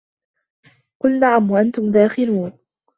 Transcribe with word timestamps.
قُل 1.01 1.19
نَعَم 1.19 1.51
وَأَنتُم 1.51 1.91
داخِرونَ 1.91 2.53